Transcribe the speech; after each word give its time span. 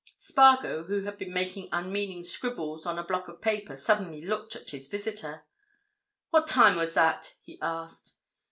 Spargo, 0.17 0.85
who 0.85 1.03
had 1.03 1.19
been 1.19 1.31
making 1.31 1.69
unmeaning 1.71 2.23
scribbles 2.23 2.87
on 2.87 2.97
a 2.97 3.03
block 3.03 3.27
of 3.27 3.39
paper, 3.39 3.75
suddenly 3.75 4.25
looked 4.25 4.55
at 4.55 4.71
his 4.71 4.87
visitor. 4.87 5.45
"What 6.31 6.47
time 6.47 6.75
was 6.75 6.95
that?" 6.95 7.35
he 7.43 7.59
asked. 7.61 8.15